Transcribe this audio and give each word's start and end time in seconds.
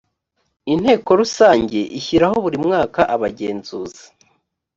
inteko 0.73 1.09
rusange 1.21 1.79
ishyiraho 1.99 2.35
buri 2.45 2.57
mwaka 2.65 3.01
abagenzuzi 3.15 4.05